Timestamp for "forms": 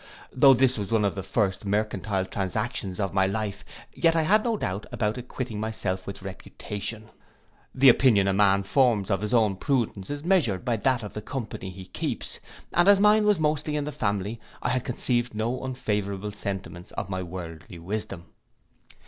8.63-9.11